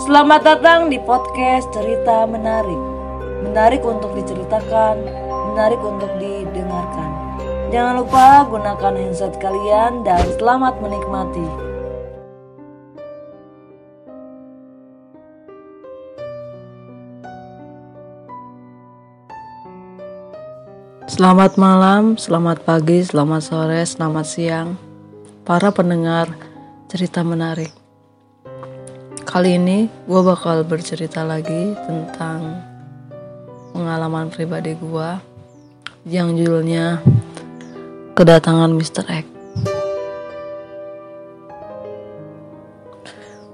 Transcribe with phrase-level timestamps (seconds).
[0.00, 2.80] Selamat datang di podcast Cerita Menarik.
[3.44, 4.96] Menarik untuk diceritakan,
[5.52, 7.10] menarik untuk didengarkan.
[7.68, 11.44] Jangan lupa gunakan handset kalian dan selamat menikmati.
[21.12, 24.80] Selamat malam, selamat pagi, selamat sore, selamat siang,
[25.44, 26.32] para pendengar
[26.88, 27.79] cerita menarik.
[29.30, 32.66] Kali ini gue bakal bercerita lagi tentang
[33.70, 35.10] pengalaman pribadi gue
[36.02, 36.98] yang judulnya
[38.18, 39.06] Kedatangan Mr.
[39.06, 39.26] X.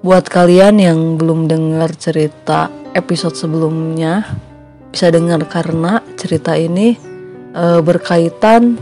[0.01, 4.25] Buat kalian yang belum dengar cerita episode sebelumnya,
[4.89, 6.97] bisa dengar karena cerita ini
[7.53, 8.81] e, berkaitan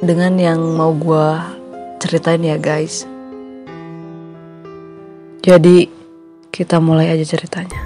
[0.00, 1.28] dengan yang mau gue
[2.00, 3.17] ceritain ya guys.
[5.48, 5.88] Jadi
[6.52, 7.80] kita mulai aja ceritanya.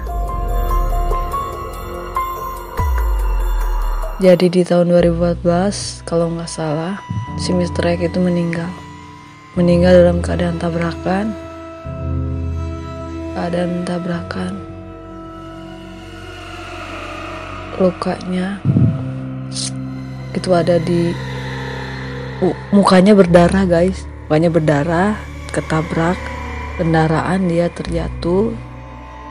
[4.19, 6.99] Jadi di tahun 2014 kalau nggak salah
[7.39, 7.95] si Mr.
[7.95, 8.67] X itu meninggal.
[9.55, 11.31] Meninggal dalam keadaan tabrakan.
[13.31, 14.53] Keadaan tabrakan.
[17.79, 18.59] Lukanya
[20.35, 21.15] itu ada di
[22.75, 25.15] mukanya berdarah guys mukanya berdarah
[25.55, 26.32] ketabrak
[26.77, 28.53] kendaraan dia terjatuh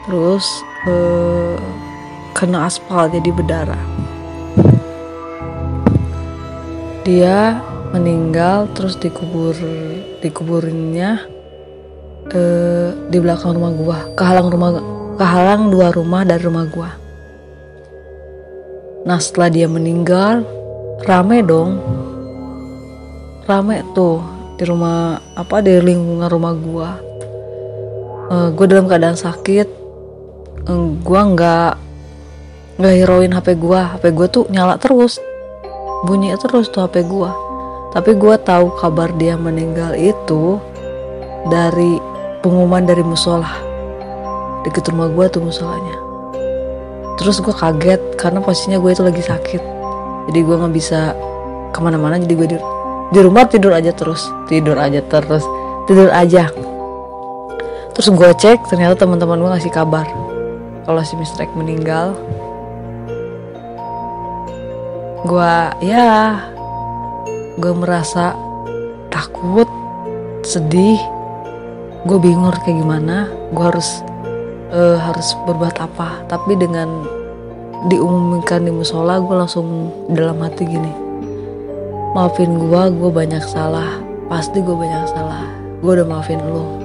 [0.07, 0.45] terus
[0.87, 1.59] eh,
[2.35, 3.83] kena aspal jadi berdarah.
[7.03, 7.59] Dia
[7.91, 9.55] meninggal terus dikubur
[10.23, 11.27] dikuburinnya
[12.31, 13.97] eh, di belakang rumah gua.
[14.15, 14.69] Kehalang rumah
[15.19, 16.89] kehalang dua rumah dari rumah gua.
[19.03, 20.47] Nah setelah dia meninggal
[21.03, 21.79] rame dong.
[23.43, 24.23] Rame tuh
[24.55, 27.12] di rumah apa di lingkungan rumah gua
[28.33, 29.69] uh, gua dalam keadaan sakit.
[30.65, 31.73] Uh, gua nggak
[32.81, 33.93] nggak heroin hp gua.
[33.93, 35.21] Hp gua tuh nyala terus.
[36.09, 37.37] Bunyi terus tuh hp gua.
[37.93, 40.57] Tapi gua tahu kabar dia meninggal itu
[41.53, 42.01] dari
[42.41, 43.53] pengumuman dari musola.
[44.65, 46.01] Deket rumah gua tuh musolanya.
[47.21, 49.61] Terus gua kaget karena posisinya gue itu lagi sakit.
[50.27, 51.13] Jadi gue nggak bisa
[51.73, 52.57] ke mana-mana jadi gue di,
[53.11, 55.41] di rumah tidur aja terus tidur aja terus
[55.89, 56.47] tidur aja
[57.93, 60.09] terus gue cek ternyata teman-teman gue ngasih kabar
[60.83, 61.47] kalau si Mr.
[61.47, 62.11] X meninggal.
[65.23, 66.43] Gue ya
[67.55, 68.35] gue merasa
[69.07, 69.67] takut
[70.43, 70.99] sedih.
[72.03, 73.31] Gue bingung kayak gimana.
[73.55, 74.03] Gue harus
[74.75, 76.27] uh, harus berbuat apa.
[76.27, 77.07] Tapi dengan
[77.87, 80.93] diumumkan di musola gue langsung dalam hati gini
[82.15, 84.03] maafin gue gue banyak salah.
[84.27, 85.47] Pasti gue banyak salah.
[85.79, 86.82] Gue udah maafin lo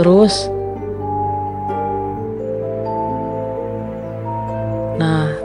[0.00, 0.48] terus.
[4.96, 5.36] Nah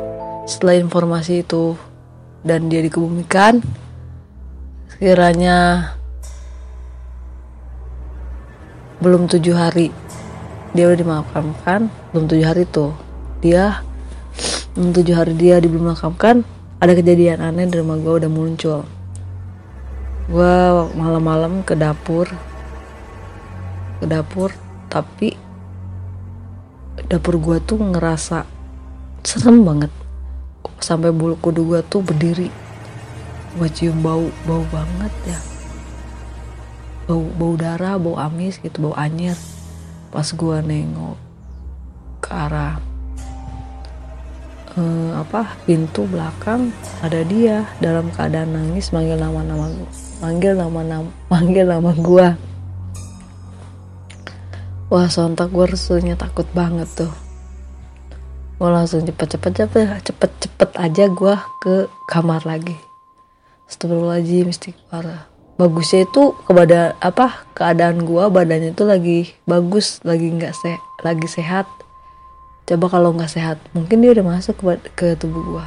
[0.47, 1.75] setelah informasi itu
[2.47, 3.59] dan dia dikebumikan
[4.95, 5.91] sekiranya
[9.03, 9.91] belum tujuh hari
[10.71, 12.95] dia udah dimakamkan belum tujuh hari tuh
[13.43, 13.83] dia
[14.71, 16.47] tujuh hari dia di belum makamkan
[16.79, 18.83] ada kejadian aneh di rumah gue udah muncul.
[20.31, 20.55] Gue
[20.95, 22.29] malam-malam ke dapur
[23.99, 24.51] ke dapur
[24.91, 25.35] tapi
[27.05, 28.47] dapur gue tuh ngerasa
[29.25, 29.91] serem banget.
[30.79, 32.49] Sampai bulu kudu gue tuh berdiri.
[33.55, 35.39] Gue cium bau bau banget ya.
[37.05, 39.37] Bau bau darah bau amis gitu bau anyir.
[40.09, 41.17] Pas gue nengok
[42.23, 42.81] ke arah
[44.79, 49.65] uh, apa pintu belakang ada dia dalam keadaan nangis manggil nama nama
[50.23, 52.27] manggil nama nama manggil nama gue
[54.89, 57.13] wah sontak gue rasanya takut banget tuh.
[58.55, 62.77] Gue langsung cepet cepet cepet cepet cepet aja gue ke kamar lagi.
[63.67, 65.27] Astagfirullahaladzim istighfar.
[65.55, 71.65] Bagusnya itu kepada apa keadaan gue badannya itu lagi bagus lagi nggak se lagi sehat.
[72.65, 74.65] Coba kalau nggak sehat mungkin dia udah masuk ke,
[74.97, 75.65] ke tubuh gua.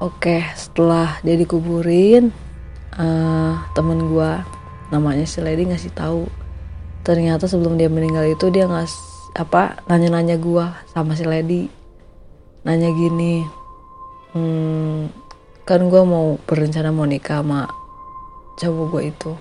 [0.00, 2.32] Oke setelah dia dikuburin
[2.96, 4.44] uh, temen gua
[4.88, 6.28] namanya si Lady ngasih tahu
[7.06, 8.90] ternyata sebelum dia meninggal itu dia nggak
[9.38, 11.70] apa nanya-nanya gua sama si Lady.
[12.66, 13.46] Nanya gini
[14.34, 15.14] hmm,
[15.62, 17.70] kan gua mau berencana mau nikah sama
[18.58, 19.32] cowok gua itu.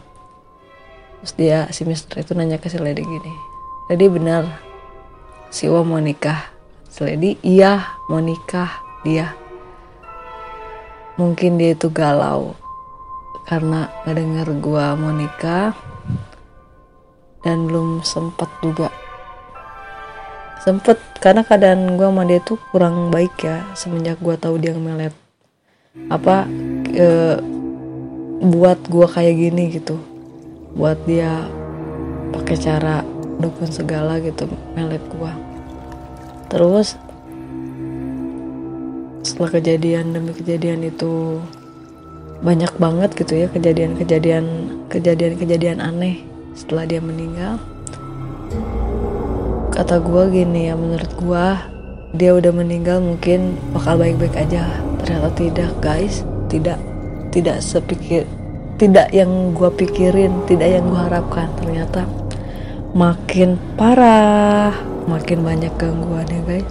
[1.25, 3.33] Terus dia si Mister itu nanya ke si Lady gini
[3.89, 4.45] Lady benar
[5.49, 6.53] si Wa mau nikah?
[6.89, 8.69] Seledi iya mau nikah
[9.01, 9.33] dia.
[11.17, 12.53] Mungkin dia itu galau
[13.49, 15.73] karena ngedenger gua mau nikah
[17.45, 18.89] dan belum sempat juga.
[20.65, 25.13] Sempet karena keadaan gue sama dia tuh kurang baik ya semenjak gue tahu dia melet
[26.09, 26.49] apa
[26.89, 27.37] e,
[28.41, 30.01] buat gue kayak gini gitu.
[30.73, 31.45] Buat dia
[32.33, 33.05] pakai cara
[33.39, 35.31] dukun segala gitu melet gue
[36.47, 36.95] terus
[39.25, 41.41] setelah kejadian demi kejadian itu
[42.45, 44.45] banyak banget gitu ya kejadian-kejadian
[44.91, 46.21] kejadian-kejadian aneh
[46.55, 47.59] setelah dia meninggal
[49.75, 51.45] kata gue gini ya menurut gue
[52.15, 54.71] dia udah meninggal mungkin bakal baik-baik aja
[55.03, 56.23] ternyata tidak guys.
[56.47, 56.79] Tidak
[57.35, 58.23] tidak sepikir
[58.79, 61.51] tidak yang gue pikirin tidak yang gue harapkan.
[61.59, 62.07] Ternyata
[62.95, 64.71] makin parah
[65.11, 66.69] makin banyak gangguan ya guys.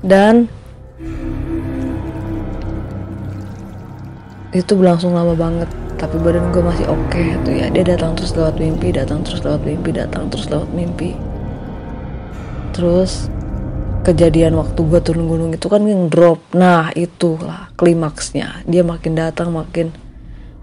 [0.00, 0.48] Dan
[4.56, 7.66] itu berlangsung lama banget tapi badan gue masih oke okay, tuh ya.
[7.70, 11.14] Dia datang terus lewat mimpi datang terus lewat mimpi datang terus lewat mimpi.
[12.74, 13.30] Terus
[14.04, 16.42] kejadian waktu gue turun gunung itu kan yang drop.
[16.52, 18.66] Nah itulah klimaksnya.
[18.66, 19.94] Dia makin datang makin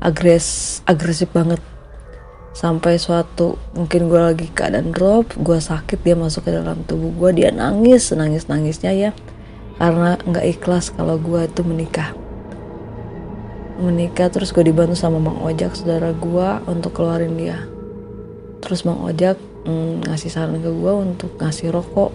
[0.03, 1.59] agres agresif banget.
[2.51, 7.43] Sampai suatu mungkin gue lagi keadaan drop gue sakit dia masuk ke dalam tubuh gue
[7.43, 9.11] dia nangis nangis nangisnya ya.
[9.81, 12.13] Karena nggak ikhlas kalau gue itu menikah
[13.81, 17.65] menikah terus gue dibantu sama Bang Ojak saudara gue untuk keluarin dia.
[18.61, 22.13] Terus Bang Ojak mm, ngasih saran ke gue untuk ngasih rokok.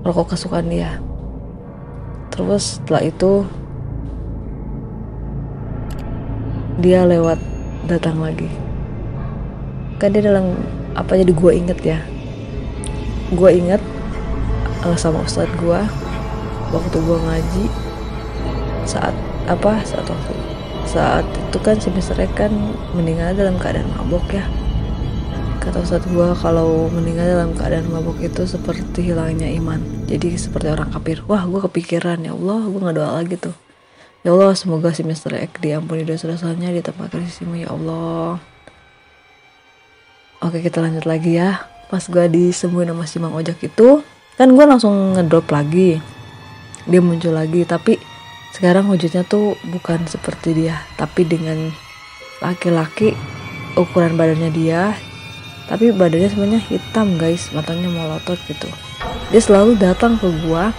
[0.00, 0.96] Rokok kesukaan dia.
[2.32, 3.44] Terus setelah itu
[6.80, 7.36] dia lewat
[7.84, 8.48] datang lagi.
[10.00, 10.56] Kan dia dalam
[10.96, 12.00] apa jadi gue inget ya?
[13.36, 13.84] Gue inget
[14.88, 15.80] uh, sama ustadz gue
[16.72, 17.64] waktu gue ngaji
[18.88, 19.12] saat
[19.46, 20.34] apa saat waktu
[20.84, 22.50] saat itu kan si Mister kan
[22.98, 24.42] meninggal dalam keadaan mabok ya.
[25.60, 29.78] Kata Ustadz gue kalau meninggal dalam keadaan mabok itu seperti hilangnya iman.
[30.10, 33.54] Jadi seperti orang kafir wah gue kepikiran ya Allah gue nggak doa lagi tuh.
[34.26, 36.82] Ya Allah semoga si Mister X diampuni dosa-dosanya di
[37.30, 38.42] sini ya Allah.
[40.40, 41.68] Oke kita lanjut lagi ya.
[41.92, 44.00] Pas gue disembuhin sama si Mang Ojek itu
[44.40, 46.00] kan gue langsung ngedrop lagi.
[46.88, 48.00] Dia muncul lagi tapi
[48.50, 51.70] sekarang wujudnya tuh bukan seperti dia tapi dengan
[52.42, 53.14] laki-laki
[53.78, 54.96] ukuran badannya dia
[55.70, 57.54] tapi badannya sebenarnya hitam guys.
[57.54, 58.66] Matanya melotot gitu.
[59.30, 60.74] Dia selalu datang ke gua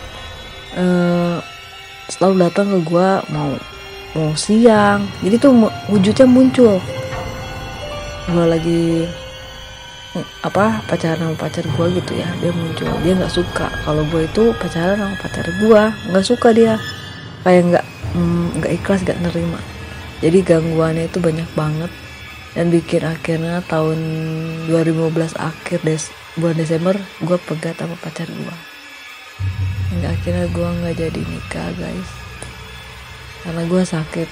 [0.75, 1.39] uh,
[2.11, 3.55] selalu datang ke gua mau
[4.11, 5.07] mau siang.
[5.23, 5.55] Jadi tuh
[5.87, 6.83] wujudnya muncul.
[8.27, 9.07] Gua lagi
[10.43, 12.27] apa pacaran sama pacar gua gitu ya.
[12.43, 12.91] Dia muncul.
[12.99, 13.71] Dia nggak suka.
[13.87, 15.95] Kalau gua itu pacaran sama pacar gua.
[16.11, 16.75] Nggak suka dia
[17.41, 19.59] kayak nggak mm, nggak mm, ikhlas nggak nerima.
[20.21, 21.91] Jadi gangguannya itu banyak banget.
[22.51, 23.99] Dan bikin akhirnya tahun
[24.67, 28.57] 2015 akhir des bulan Desember gue pegat sama pacar gue
[29.91, 32.09] hingga akhirnya gue nggak jadi nikah guys.
[33.43, 34.29] Karena gue sakit.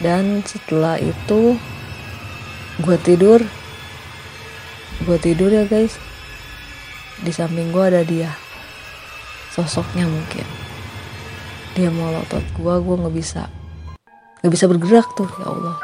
[0.00, 1.56] Dan setelah itu
[2.80, 3.40] gue tidur.
[5.04, 6.00] Gue tidur ya guys.
[7.20, 8.32] Di samping gue ada dia.
[9.52, 10.44] Sosoknya mungkin
[11.76, 13.52] dia mau lotot gua gua nggak bisa.
[14.40, 15.76] Nggak bisa bergerak tuh ya Allah.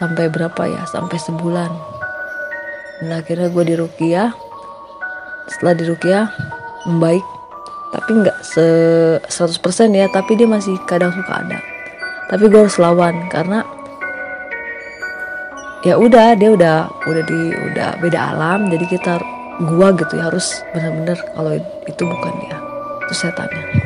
[0.00, 0.88] Sampai berapa ya?
[0.88, 1.68] Sampai sebulan.
[3.04, 4.32] Dan akhirnya gue di Rukia
[5.52, 6.32] setelah di Rukia
[6.88, 7.24] membaik.
[7.92, 8.66] Tapi nggak se
[9.28, 11.60] 100% ya tapi dia masih kadang suka ada.
[12.32, 13.64] Tapi gue harus lawan karena
[15.84, 18.72] ya udah dia udah udah di udah beda alam.
[18.72, 19.20] Jadi kita
[19.64, 21.52] gua gitu ya harus benar-benar kalau
[21.88, 22.56] itu bukan dia
[23.06, 23.85] itu setannya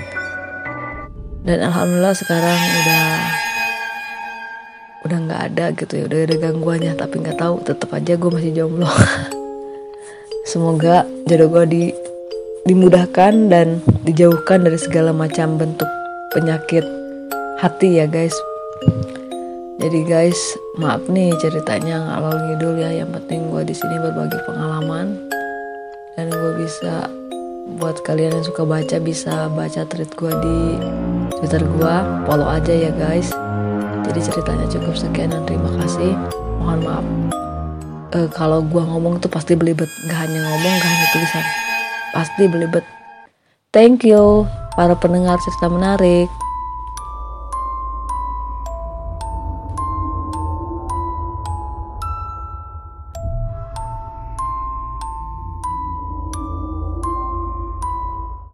[1.40, 3.06] dan alhamdulillah sekarang udah
[5.08, 6.04] udah nggak ada gitu ya.
[6.06, 8.88] Udah ada gangguannya tapi nggak tahu tetap aja gue masih jomblo.
[10.50, 11.84] Semoga jodoh gue di
[12.68, 15.88] dimudahkan dan dijauhkan dari segala macam bentuk
[16.36, 16.84] penyakit
[17.64, 18.36] hati ya guys.
[19.80, 20.36] Jadi guys
[20.76, 22.92] maaf nih ceritanya ngalor ngidul ya.
[22.92, 25.16] Yang penting gue di sini berbagi pengalaman
[26.20, 27.08] dan gue bisa
[27.78, 30.58] buat kalian yang suka baca bisa baca tweet gue di
[31.40, 32.24] Twitter gua.
[32.28, 33.32] Follow aja ya guys.
[34.04, 36.12] Jadi ceritanya cukup sekian dan terima kasih.
[36.60, 37.06] Mohon maaf.
[38.10, 39.88] Uh, kalau gua ngomong tuh pasti belibet.
[40.10, 41.44] Gak hanya ngomong gak hanya tulisan.
[42.12, 42.84] Pasti belibet.
[43.70, 46.26] Thank you para pendengar cerita menarik